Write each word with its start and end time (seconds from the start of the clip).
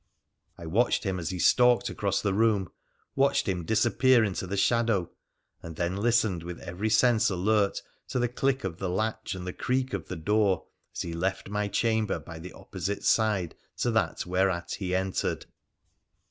I 0.57 0.65
watched 0.65 1.03
him 1.03 1.19
as 1.19 1.29
he 1.29 1.37
stalked 1.37 1.87
across 1.87 2.23
the 2.23 2.33
room, 2.33 2.69
watched 3.15 3.47
him 3.47 3.63
disappear 3.63 4.23
into 4.23 4.47
the 4.47 4.57
shadow, 4.57 5.11
and 5.61 5.75
then 5.75 5.95
listened, 5.95 6.41
with 6.41 6.59
every 6.61 6.89
sense 6.89 7.29
alert, 7.29 7.83
to 8.07 8.17
the 8.17 8.27
click 8.27 8.63
of 8.63 8.79
the 8.79 8.89
latch 8.89 9.35
and 9.35 9.45
the 9.45 9.53
creak 9.53 9.93
of 9.93 10.07
the 10.07 10.15
door 10.15 10.65
as 10.95 11.03
he 11.03 11.13
left 11.13 11.49
my 11.49 11.67
chamber 11.67 12.17
by 12.17 12.39
the 12.39 12.53
opposite 12.53 13.03
side 13.03 13.53
to 13.77 13.91
that 13.91 14.25
whereat 14.25 14.71
he 14.79 14.95
entered. 14.95 15.45